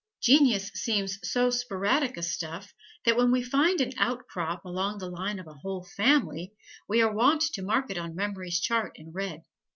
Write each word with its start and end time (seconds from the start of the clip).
Genius 0.19 0.69
seems 0.69 1.19
so 1.23 1.51
sporadic 1.51 2.17
a 2.17 2.23
stuff 2.23 2.73
that 3.05 3.15
when 3.15 3.29
we 3.31 3.43
find 3.43 3.79
an 3.81 3.93
outcrop 3.99 4.65
along 4.65 4.97
the 4.97 5.07
line 5.11 5.37
of 5.37 5.45
a 5.45 5.53
whole 5.53 5.83
family 5.95 6.53
we 6.89 7.03
are 7.03 7.13
wont 7.13 7.43
to 7.43 7.61
mark 7.61 7.91
it 7.91 7.99
on 7.99 8.15
memory's 8.15 8.59
chart 8.59 8.93
in 8.95 9.11
red. 9.11 9.43